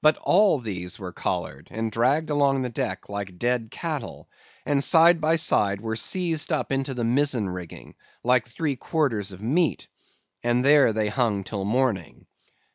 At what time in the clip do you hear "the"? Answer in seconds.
2.62-2.70, 6.94-7.04